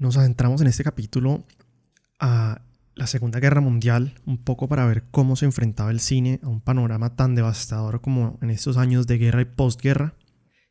Nos 0.00 0.16
adentramos 0.16 0.62
en 0.62 0.66
este 0.66 0.82
capítulo 0.82 1.44
a 2.18 2.62
la 2.94 3.06
Segunda 3.06 3.38
Guerra 3.38 3.60
Mundial, 3.60 4.14
un 4.24 4.38
poco 4.38 4.66
para 4.66 4.86
ver 4.86 5.04
cómo 5.10 5.36
se 5.36 5.44
enfrentaba 5.44 5.90
el 5.90 6.00
cine 6.00 6.40
a 6.42 6.48
un 6.48 6.62
panorama 6.62 7.16
tan 7.16 7.34
devastador 7.34 8.00
como 8.00 8.38
en 8.40 8.48
estos 8.48 8.78
años 8.78 9.06
de 9.06 9.18
guerra 9.18 9.42
y 9.42 9.44
postguerra, 9.44 10.14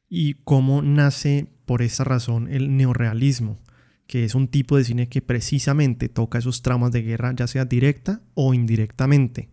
y 0.09 0.33
cómo 0.45 0.81
nace 0.81 1.45
por 1.67 1.83
esa 1.83 2.03
razón 2.03 2.47
el 2.47 2.75
neorealismo, 2.75 3.59
que 4.07 4.25
es 4.25 4.33
un 4.33 4.47
tipo 4.47 4.77
de 4.77 4.83
cine 4.83 5.09
que 5.09 5.21
precisamente 5.21 6.09
toca 6.09 6.39
esos 6.39 6.63
traumas 6.63 6.91
de 6.91 7.03
guerra, 7.03 7.31
ya 7.35 7.45
sea 7.45 7.65
directa 7.65 8.23
o 8.33 8.55
indirectamente. 8.55 9.51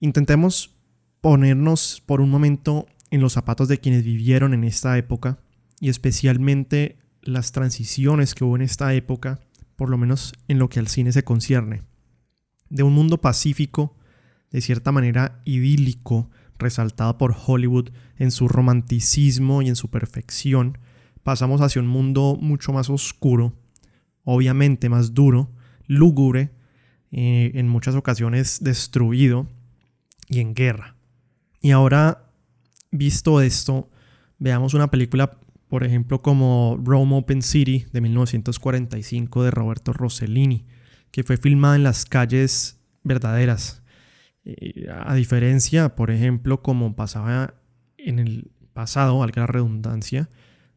Intentemos 0.00 0.74
ponernos 1.20 2.02
por 2.06 2.22
un 2.22 2.30
momento 2.30 2.86
en 3.10 3.20
los 3.20 3.34
zapatos 3.34 3.68
de 3.68 3.76
quienes 3.76 4.04
vivieron 4.04 4.54
en 4.54 4.64
esta 4.64 4.96
época 4.96 5.38
y 5.80 5.90
especialmente 5.90 6.96
las 7.24 7.52
transiciones 7.52 8.34
que 8.34 8.44
hubo 8.44 8.56
en 8.56 8.62
esta 8.62 8.94
época, 8.94 9.40
por 9.76 9.90
lo 9.90 9.98
menos 9.98 10.32
en 10.48 10.58
lo 10.58 10.68
que 10.68 10.78
al 10.78 10.88
cine 10.88 11.12
se 11.12 11.24
concierne. 11.24 11.82
De 12.68 12.82
un 12.82 12.92
mundo 12.92 13.20
pacífico, 13.20 13.96
de 14.50 14.60
cierta 14.60 14.92
manera 14.92 15.40
idílico, 15.44 16.30
resaltado 16.58 17.18
por 17.18 17.34
Hollywood 17.46 17.90
en 18.16 18.30
su 18.30 18.48
romanticismo 18.48 19.62
y 19.62 19.68
en 19.68 19.76
su 19.76 19.90
perfección, 19.90 20.78
pasamos 21.22 21.60
hacia 21.60 21.82
un 21.82 21.88
mundo 21.88 22.38
mucho 22.40 22.72
más 22.72 22.90
oscuro, 22.90 23.54
obviamente 24.22 24.88
más 24.88 25.14
duro, 25.14 25.50
lúgubre, 25.86 26.52
eh, 27.10 27.52
en 27.54 27.68
muchas 27.68 27.94
ocasiones 27.94 28.58
destruido 28.62 29.46
y 30.28 30.40
en 30.40 30.54
guerra. 30.54 30.96
Y 31.60 31.70
ahora, 31.70 32.30
visto 32.90 33.40
esto, 33.40 33.90
veamos 34.38 34.74
una 34.74 34.90
película, 34.90 35.38
por 35.68 35.84
ejemplo, 35.84 36.20
como 36.20 36.78
Rome 36.82 37.16
Open 37.16 37.42
City 37.42 37.86
de 37.92 38.00
1945 38.00 39.44
de 39.44 39.50
Roberto 39.50 39.92
Rossellini, 39.92 40.66
que 41.10 41.22
fue 41.22 41.36
filmada 41.36 41.76
en 41.76 41.84
las 41.84 42.04
calles 42.04 42.80
verdaderas. 43.02 43.82
Eh, 44.44 44.86
a 44.92 45.14
diferencia, 45.14 45.94
por 45.94 46.10
ejemplo, 46.10 46.62
como 46.62 46.94
pasaba 46.94 47.54
en 47.96 48.18
el 48.18 48.50
pasado, 48.72 49.18
valga 49.18 49.42
la 49.42 49.46
redundancia, 49.46 50.28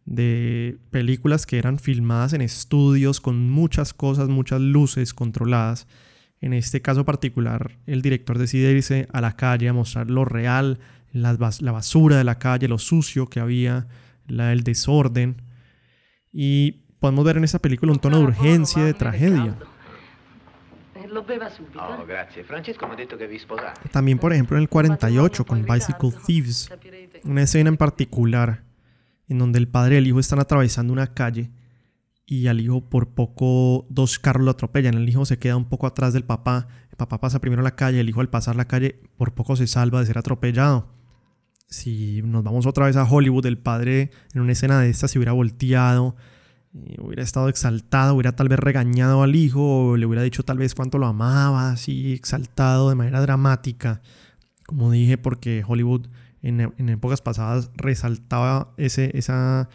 de 0.06 0.78
películas 0.90 1.46
que 1.46 1.58
eran 1.58 1.80
filmadas 1.80 2.32
en 2.32 2.42
estudios 2.42 3.20
con 3.20 3.50
muchas 3.50 3.94
cosas, 3.94 4.30
muchas 4.30 4.62
luces 4.62 5.14
controladas. 5.14 5.86
En 6.40 6.54
este 6.54 6.82
caso 6.82 7.04
particular, 7.04 7.78
el 7.86 8.02
director 8.02 8.38
decide 8.38 8.72
irse 8.72 9.08
a 9.12 9.20
la 9.20 9.36
calle 9.36 9.68
a 9.68 9.74
mostrar 9.74 10.10
lo 10.10 10.24
real, 10.24 10.80
la, 11.12 11.34
basura 11.34 12.18
de 12.18 12.24
la 12.24 12.40
calle, 12.40 12.68
lo 12.68 12.78
sucio 12.78 13.28
que 13.28 13.40
había, 13.42 13.88
la, 14.28 14.54
el 14.54 14.64
desorden. 14.64 15.42
Y 16.32 16.84
podemos 17.00 17.26
ver 17.26 17.38
en 17.38 17.44
esta 17.44 17.60
película 17.60 17.92
un 17.92 18.00
tono 18.00 18.18
de 18.18 18.24
urgencia 18.24 18.82
y 18.82 18.86
de 18.86 18.94
tragedia. 18.94 19.58
También, 23.92 24.20
por 24.20 24.34
ejemplo, 24.34 24.58
en 24.58 24.64
el 24.64 24.70
48 24.70 25.46
con 25.46 25.66
Bicycle 25.66 26.12
Thieves, 26.26 26.70
una 27.24 27.44
escena 27.44 27.70
en 27.70 27.78
particular 27.78 28.64
en 29.28 29.40
donde 29.40 29.60
el 29.60 29.68
padre 29.68 29.96
y 29.96 29.98
el 30.00 30.08
hijo 30.08 30.20
están 30.20 30.40
atravesando 30.40 30.94
una 30.94 31.14
calle 31.14 31.52
y 32.26 32.48
al 32.48 32.60
hijo 32.60 32.82
por 32.82 33.10
poco 33.10 33.86
dos 33.90 34.20
carros 34.20 34.44
lo 34.44 34.52
atropellan. 34.52 34.96
El 34.96 35.08
hijo 35.08 35.26
se 35.26 35.40
queda 35.40 35.56
un 35.56 35.66
poco 35.66 35.88
atrás 35.88 36.14
del 36.14 36.24
papá. 36.24 36.68
El 36.92 36.98
papá 36.98 37.20
pasa 37.20 37.40
primero 37.40 37.62
la 37.62 37.76
calle, 37.76 38.02
el 38.02 38.10
hijo 38.10 38.22
al 38.22 38.30
pasar 38.30 38.56
la 38.56 38.66
calle 38.66 39.00
por 39.18 39.34
poco 39.34 39.56
se 39.56 39.68
salva 39.68 40.02
de 40.02 40.08
ser 40.08 40.18
atropellado. 40.18 40.97
Si 41.70 42.22
nos 42.24 42.44
vamos 42.44 42.66
otra 42.66 42.86
vez 42.86 42.96
a 42.96 43.04
Hollywood, 43.04 43.46
el 43.46 43.58
padre 43.58 44.12
en 44.34 44.42
una 44.42 44.54
escena 44.54 44.80
de 44.80 44.90
esta 44.90 45.10
se 45.10 45.20
hubiera 45.20 45.34
volteado, 45.34 46.16
eh, 46.74 46.96
hubiera 47.00 47.24
estado 47.24 47.50
exaltado, 47.50 48.16
hubiera 48.16 48.36
tal 48.36 48.48
vez 48.48 48.58
regañado 48.58 49.22
al 49.22 49.36
hijo, 49.36 49.90
o 49.90 49.98
le 49.98 50.06
hubiera 50.06 50.24
dicho 50.24 50.44
tal 50.44 50.58
vez 50.58 50.76
cuánto 50.76 50.98
lo 50.98 51.08
amaba, 51.08 51.72
así 51.72 52.14
exaltado 52.14 52.90
de 52.90 52.96
manera 52.96 53.20
dramática. 53.22 54.02
Como 54.66 54.92
dije, 54.92 55.18
porque 55.18 55.64
Hollywood 55.68 56.08
en, 56.42 56.90
épocas 56.90 57.22
pasadas 57.22 57.70
resaltaba 57.76 58.74
ese, 58.78 59.12
esa, 59.18 59.70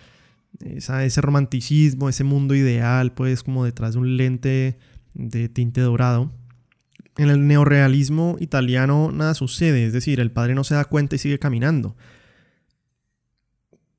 ese 0.60 1.20
romanticismo, 1.20 2.08
ese 2.08 2.24
mundo 2.24 2.54
ideal, 2.54 3.12
pues 3.12 3.42
como 3.42 3.64
detrás 3.64 3.94
de 3.94 4.00
un 4.00 4.16
lente 4.16 4.78
de 5.14 5.48
tinte 5.50 5.82
dorado. 5.82 6.32
En 7.16 7.28
el 7.28 7.46
neorealismo 7.46 8.36
italiano 8.40 9.10
nada 9.12 9.34
sucede, 9.34 9.86
es 9.86 9.92
decir, 9.92 10.18
el 10.20 10.30
padre 10.30 10.54
no 10.54 10.64
se 10.64 10.74
da 10.74 10.84
cuenta 10.84 11.16
y 11.16 11.18
sigue 11.18 11.38
caminando. 11.38 11.96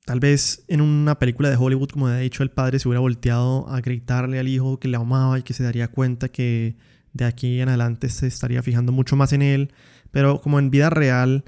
Tal 0.04 0.20
vez 0.20 0.64
en 0.68 0.80
una 0.80 1.18
película 1.18 1.48
de 1.48 1.56
Hollywood, 1.56 1.88
como 1.90 2.10
he 2.10 2.20
dicho, 2.20 2.42
el 2.42 2.50
padre 2.50 2.78
se 2.78 2.88
hubiera 2.88 3.00
volteado 3.00 3.68
a 3.68 3.80
gritarle 3.80 4.38
al 4.38 4.48
hijo 4.48 4.78
que 4.78 4.88
le 4.88 4.96
amaba 4.96 5.38
y 5.38 5.42
que 5.42 5.54
se 5.54 5.62
daría 5.62 5.88
cuenta 5.88 6.28
que 6.28 6.76
de 7.14 7.24
aquí 7.24 7.60
en 7.60 7.68
adelante 7.68 8.10
se 8.10 8.26
estaría 8.26 8.62
fijando 8.62 8.92
mucho 8.92 9.16
más 9.16 9.32
en 9.32 9.40
él. 9.40 9.72
Pero 10.10 10.40
como 10.42 10.58
en 10.58 10.70
vida 10.70 10.90
real, 10.90 11.44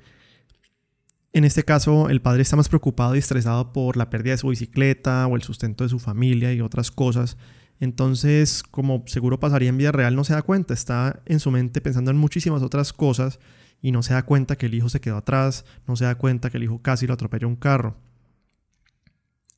en 1.33 1.45
este 1.45 1.65
caso, 1.65 2.09
el 2.09 2.23
padre 2.23 2.41
está 2.41 2.57
más 2.57 2.71
preocupado 2.71 3.15
y 3.15 3.19
estresado 3.19 3.75
por 3.75 3.99
la 3.99 4.09
pérdida 4.09 4.33
de 4.33 4.39
su 4.39 4.49
bicicleta 4.49 5.27
o 5.27 5.37
el 5.37 5.43
sustento 5.43 5.85
de 5.85 5.91
su 5.91 5.99
familia 5.99 6.55
y 6.55 6.63
otras 6.63 6.91
cosas. 6.91 7.37
Entonces, 7.79 8.63
como 8.63 9.05
seguro 9.07 9.39
pasaría 9.39 9.69
en 9.69 9.77
vida 9.77 9.93
real, 9.93 10.17
no 10.17 10.25
se 10.25 10.33
da 10.33 10.43
cuenta, 10.43 10.75
está 10.75 11.23
en 11.27 11.41
su 11.41 11.51
mente 11.51 11.81
pensando 11.81 12.11
en 12.11 12.17
muchísimas 12.17 12.63
otras 12.63 12.93
cosas 12.93 13.39
y 13.83 13.93
no 13.93 14.03
se 14.03 14.15
da 14.15 14.25
cuenta 14.25 14.57
que 14.57 14.67
el 14.67 14.75
hijo 14.75 14.89
se 14.89 15.01
quedó 15.01 15.19
atrás, 15.19 15.65
no 15.87 15.97
se 15.97 16.07
da 16.07 16.15
cuenta 16.15 16.51
que 16.51 16.57
el 16.57 16.65
hijo 16.65 16.81
casi 16.81 17.07
lo 17.07 17.15
atropelló 17.15 17.49
un 17.49 17.57
carro. 17.57 17.97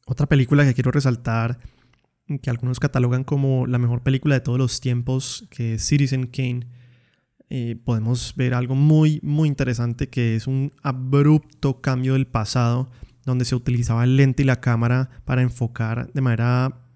Otra 0.06 0.26
película 0.26 0.64
que 0.64 0.74
quiero 0.74 0.90
resaltar, 0.90 1.58
que 2.42 2.50
algunos 2.50 2.80
catalogan 2.80 3.24
como 3.24 3.66
la 3.66 3.78
mejor 3.78 4.02
película 4.02 4.34
de 4.34 4.40
todos 4.40 4.58
los 4.58 4.80
tiempos, 4.80 5.46
que 5.50 5.74
es 5.74 5.84
Citizen 5.86 6.26
Kane, 6.26 6.66
eh, 7.50 7.76
podemos 7.82 8.34
ver 8.36 8.52
algo 8.52 8.74
muy, 8.74 9.20
muy 9.22 9.48
interesante 9.48 10.08
que 10.08 10.36
es 10.36 10.46
un 10.46 10.72
abrupto 10.82 11.80
cambio 11.80 12.12
del 12.12 12.26
pasado 12.26 12.90
donde 13.24 13.46
se 13.46 13.54
utilizaba 13.54 14.04
el 14.04 14.16
lente 14.16 14.42
y 14.42 14.46
la 14.46 14.60
cámara 14.60 15.08
para 15.24 15.40
enfocar 15.40 16.12
de 16.12 16.20
manera 16.20 16.87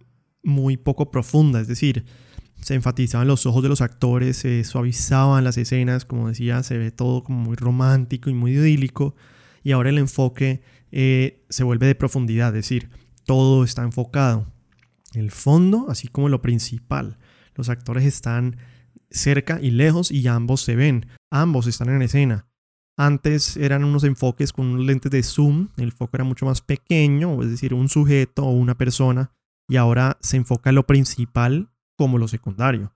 muy 0.43 0.77
poco 0.77 1.11
profunda, 1.11 1.61
es 1.61 1.69
decir, 1.69 2.05
se 2.61 2.75
enfatizaban 2.75 3.27
los 3.27 3.47
ojos 3.47 3.63
de 3.63 3.69
los 3.69 3.81
actores, 3.81 4.37
se 4.37 4.63
suavizaban 4.65 5.45
las 5.45 5.59
escenas, 5.59 6.05
como 6.05 6.29
decía, 6.29 6.63
se 6.63 6.79
ve 6.79 6.91
todo 6.91 7.25
como 7.25 7.39
muy 7.39 7.57
romántico 7.57 8.31
y 8.31 8.35
muy 8.35 8.53
idílico, 8.53 9.15
y 9.63 9.73
ahora 9.73 9.91
el 9.91 9.99
enfoque 9.99 10.63
eh, 10.91 11.45
se 11.49 11.65
vuelve 11.65 11.87
de 11.87 11.95
profundidad, 11.95 12.49
es 12.49 12.65
decir, 12.69 12.91
todo 13.25 13.65
está 13.65 13.83
enfocado. 13.83 14.47
El 15.15 15.31
fondo, 15.31 15.87
así 15.89 16.09
como 16.09 16.29
lo 16.29 16.41
principal. 16.43 17.19
Los 17.55 17.69
actores 17.69 18.05
están 18.05 18.57
cerca 19.11 19.61
y 19.61 19.71
lejos 19.71 20.11
y 20.11 20.27
ambos 20.27 20.63
se 20.63 20.75
ven, 20.75 21.07
ambos 21.31 21.67
están 21.67 21.91
en 21.91 22.03
escena. 22.03 22.47
Antes 22.97 23.57
eran 23.57 23.85
unos 23.85 24.05
enfoques 24.05 24.53
con 24.53 24.67
unos 24.67 24.87
lentes 24.87 25.11
de 25.11 25.23
zoom, 25.23 25.69
el 25.77 25.93
foco 25.93 26.17
era 26.17 26.25
mucho 26.25 26.47
más 26.47 26.61
pequeño, 26.61 27.43
es 27.43 27.51
decir, 27.51 27.75
un 27.75 27.89
sujeto 27.89 28.45
o 28.45 28.53
una 28.53 28.77
persona, 28.77 29.33
y 29.69 29.77
ahora 29.77 30.19
se 30.21 30.37
enfoca 30.37 30.73
lo 30.73 30.87
principal 30.87 31.71
como 31.97 32.19
lo 32.19 32.29
secundario. 32.29 32.95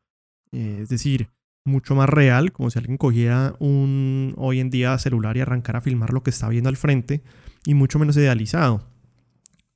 Eh, 0.53 0.81
es 0.82 0.88
decir, 0.88 1.31
mucho 1.65 1.94
más 1.94 2.09
real, 2.09 2.53
como 2.53 2.71
si 2.71 2.78
alguien 2.78 2.97
cogiera 2.97 3.54
un 3.59 4.34
hoy 4.37 4.60
en 4.60 4.71
día 4.71 4.97
celular 4.99 5.37
y 5.37 5.41
arrancara 5.41 5.78
a 5.78 5.82
filmar 5.82 6.12
lo 6.12 6.22
que 6.22 6.31
está 6.31 6.49
viendo 6.49 6.69
al 6.69 6.77
frente, 6.77 7.22
y 7.65 7.75
mucho 7.75 7.99
menos 7.99 8.16
idealizado. 8.16 8.87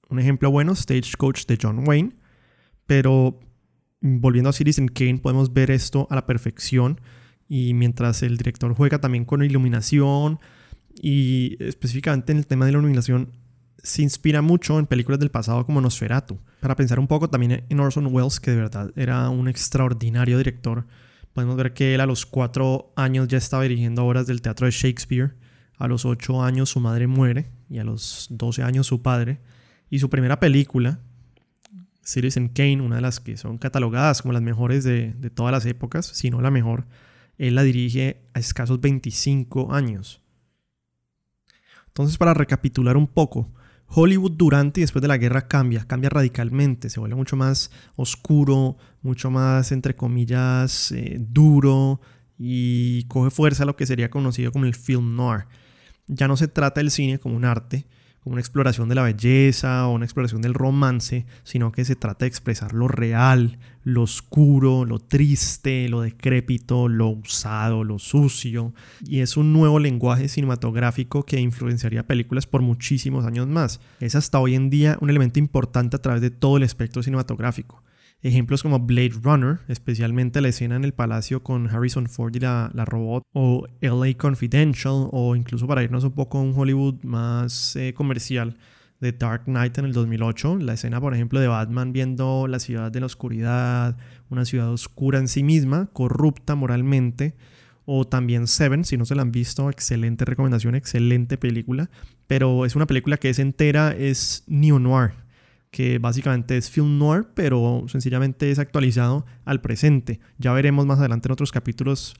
Un 0.08 0.18
ejemplo 0.18 0.50
bueno, 0.50 0.74
Stagecoach 0.74 1.46
de 1.46 1.58
John 1.60 1.86
Wayne, 1.86 2.14
pero 2.86 3.38
volviendo 4.00 4.50
a 4.50 4.52
Citizen 4.52 4.88
Kane, 4.88 5.18
podemos 5.18 5.52
ver 5.52 5.70
esto 5.70 6.06
a 6.10 6.14
la 6.14 6.26
perfección. 6.26 7.00
Y 7.48 7.74
mientras 7.74 8.22
el 8.22 8.36
director 8.36 8.72
juega 8.74 9.00
también 9.00 9.24
con 9.24 9.42
iluminación 9.42 10.38
y 10.94 11.56
específicamente 11.60 12.32
en 12.32 12.38
el 12.38 12.46
tema 12.46 12.66
de 12.66 12.72
la 12.72 12.78
iluminación, 12.78 13.32
se 13.82 14.02
inspira 14.02 14.42
mucho 14.42 14.78
en 14.78 14.86
películas 14.86 15.20
del 15.20 15.30
pasado 15.30 15.64
como 15.64 15.80
Nosferatu. 15.80 16.38
Para 16.60 16.76
pensar 16.76 16.98
un 16.98 17.06
poco 17.06 17.30
también 17.30 17.64
en 17.68 17.80
Orson 17.80 18.06
Welles, 18.06 18.40
que 18.40 18.50
de 18.50 18.56
verdad 18.56 18.92
era 18.96 19.28
un 19.30 19.48
extraordinario 19.48 20.38
director. 20.38 20.86
Podemos 21.32 21.56
ver 21.56 21.72
que 21.72 21.94
él 21.94 22.00
a 22.00 22.06
los 22.06 22.26
cuatro 22.26 22.92
años 22.96 23.28
ya 23.28 23.38
estaba 23.38 23.62
dirigiendo 23.62 24.04
obras 24.04 24.26
del 24.26 24.42
teatro 24.42 24.66
de 24.66 24.72
Shakespeare. 24.72 25.34
A 25.76 25.88
los 25.88 26.04
ocho 26.04 26.42
años 26.42 26.68
su 26.70 26.80
madre 26.80 27.06
muere 27.06 27.46
y 27.70 27.78
a 27.78 27.84
los 27.84 28.26
doce 28.30 28.62
años 28.62 28.86
su 28.86 29.02
padre. 29.02 29.40
Y 29.88 29.98
su 29.98 30.10
primera 30.10 30.38
película, 30.38 31.00
Citizen 32.02 32.48
Kane, 32.48 32.82
una 32.82 32.96
de 32.96 33.02
las 33.02 33.20
que 33.20 33.36
son 33.36 33.58
catalogadas 33.58 34.22
como 34.22 34.32
las 34.32 34.42
mejores 34.42 34.84
de, 34.84 35.12
todas 35.34 35.52
las 35.52 35.66
épocas, 35.66 36.06
si 36.06 36.30
no 36.30 36.40
la 36.40 36.50
mejor, 36.50 36.86
él 37.38 37.54
la 37.54 37.62
dirige 37.62 38.22
a 38.34 38.38
escasos 38.38 38.80
25 38.80 39.72
años. 39.72 40.20
Entonces, 41.86 42.18
para 42.18 42.34
recapitular 42.34 42.96
un 42.96 43.06
poco, 43.06 43.52
Hollywood 43.92 44.32
durante 44.32 44.80
y 44.80 44.82
después 44.82 45.02
de 45.02 45.08
la 45.08 45.18
guerra 45.18 45.48
cambia, 45.48 45.84
cambia 45.84 46.10
radicalmente, 46.10 46.90
se 46.90 47.00
vuelve 47.00 47.16
mucho 47.16 47.36
más 47.36 47.70
oscuro, 47.96 48.76
mucho 49.02 49.30
más, 49.30 49.72
entre 49.72 49.96
comillas, 49.96 50.92
eh, 50.92 51.16
duro 51.18 52.00
y 52.38 53.04
coge 53.04 53.30
fuerza 53.30 53.64
lo 53.64 53.76
que 53.76 53.86
sería 53.86 54.08
conocido 54.08 54.52
como 54.52 54.64
el 54.64 54.74
film 54.74 55.16
noir. 55.16 55.46
Ya 56.06 56.28
no 56.28 56.36
se 56.36 56.48
trata 56.48 56.80
del 56.80 56.90
cine 56.90 57.18
como 57.18 57.36
un 57.36 57.44
arte, 57.44 57.86
como 58.22 58.34
una 58.34 58.40
exploración 58.40 58.88
de 58.88 58.94
la 58.94 59.02
belleza 59.02 59.86
o 59.86 59.94
una 59.94 60.04
exploración 60.04 60.42
del 60.42 60.54
romance, 60.54 61.24
sino 61.42 61.72
que 61.72 61.84
se 61.84 61.96
trata 61.96 62.24
de 62.24 62.28
expresar 62.28 62.74
lo 62.74 62.86
real, 62.86 63.58
lo 63.82 64.02
oscuro, 64.02 64.84
lo 64.84 64.98
triste, 64.98 65.88
lo 65.88 66.02
decrépito, 66.02 66.88
lo 66.88 67.08
usado, 67.08 67.82
lo 67.82 67.98
sucio. 67.98 68.74
Y 69.06 69.20
es 69.20 69.36
un 69.36 69.52
nuevo 69.52 69.78
lenguaje 69.78 70.28
cinematográfico 70.28 71.24
que 71.24 71.40
influenciaría 71.40 72.06
películas 72.06 72.46
por 72.46 72.60
muchísimos 72.60 73.24
años 73.24 73.48
más. 73.48 73.80
Es 74.00 74.14
hasta 74.14 74.38
hoy 74.38 74.54
en 74.54 74.68
día 74.68 74.98
un 75.00 75.08
elemento 75.08 75.38
importante 75.38 75.96
a 75.96 76.02
través 76.02 76.20
de 76.20 76.30
todo 76.30 76.58
el 76.58 76.62
espectro 76.62 77.02
cinematográfico. 77.02 77.82
Ejemplos 78.22 78.62
como 78.62 78.78
Blade 78.78 79.14
Runner, 79.22 79.60
especialmente 79.68 80.40
la 80.40 80.48
escena 80.48 80.76
en 80.76 80.84
el 80.84 80.92
palacio 80.92 81.42
con 81.42 81.68
Harrison 81.68 82.06
Ford 82.06 82.34
y 82.36 82.40
la, 82.40 82.70
robot, 82.74 83.22
o 83.32 83.66
LA 83.80 84.14
Confidential, 84.18 85.08
o 85.10 85.34
incluso 85.36 85.66
para 85.66 85.82
irnos 85.82 86.04
un 86.04 86.12
poco 86.12 86.38
a 86.38 86.42
un 86.42 86.52
Hollywood 86.54 87.02
más 87.02 87.76
eh, 87.76 87.94
comercial, 87.94 88.56
de 89.00 89.12
Dark 89.12 89.44
Knight 89.44 89.78
en 89.78 89.86
el 89.86 89.92
2008, 89.92 90.58
la 90.58 90.74
escena 90.74 91.00
por 91.00 91.14
ejemplo 91.14 91.40
de 91.40 91.48
Batman 91.48 91.92
viendo 91.92 92.46
la 92.46 92.58
ciudad 92.58 92.92
de 92.92 93.00
la 93.00 93.06
oscuridad, 93.06 93.96
una 94.28 94.44
ciudad 94.44 94.70
oscura 94.70 95.18
en 95.18 95.26
sí 95.26 95.42
misma, 95.42 95.88
corrupta 95.92 96.54
moralmente, 96.54 97.34
o 97.86 98.06
también 98.06 98.46
Seven, 98.46 98.84
si 98.84 98.96
no 98.96 99.06
se 99.06 99.14
la 99.14 99.22
han 99.22 99.32
visto, 99.32 99.70
excelente 99.70 100.24
recomendación, 100.24 100.74
excelente 100.74 101.38
película, 101.38 101.90
pero 102.26 102.66
es 102.66 102.76
una 102.76 102.86
película 102.86 103.16
que 103.16 103.30
es 103.30 103.38
entera, 103.38 103.92
es 103.92 104.44
neo-noir, 104.46 105.12
que 105.70 105.98
básicamente 105.98 106.56
es 106.56 106.70
film 106.70 106.98
noir, 106.98 107.28
pero 107.34 107.84
sencillamente 107.88 108.50
es 108.50 108.58
actualizado 108.58 109.24
al 109.44 109.60
presente. 109.60 110.20
Ya 110.38 110.52
veremos 110.52 110.86
más 110.86 110.98
adelante 110.98 111.28
en 111.28 111.32
otros 111.32 111.52
capítulos 111.52 112.14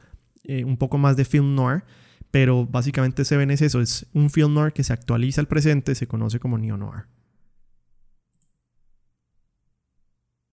eh, 0.44 0.64
un 0.64 0.76
poco 0.76 0.98
más 0.98 1.16
de 1.16 1.24
film 1.24 1.54
noir, 1.54 1.84
pero 2.30 2.66
básicamente 2.66 3.24
Seven 3.24 3.50
es 3.50 3.62
eso, 3.62 3.80
es 3.80 4.06
un 4.12 4.30
film 4.30 4.54
noir 4.54 4.72
que 4.72 4.84
se 4.84 4.92
actualiza 4.92 5.40
al 5.40 5.48
presente, 5.48 5.94
se 5.94 6.06
conoce 6.06 6.38
como 6.38 6.58
neo 6.58 6.76
noir. 6.76 7.06